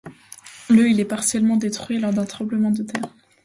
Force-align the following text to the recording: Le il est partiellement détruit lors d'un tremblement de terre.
Le 0.71 0.89
il 0.89 0.99
est 0.99 1.05
partiellement 1.05 1.57
détruit 1.57 1.99
lors 1.99 2.11
d'un 2.11 2.25
tremblement 2.25 2.71
de 2.71 2.81
terre. 2.81 3.05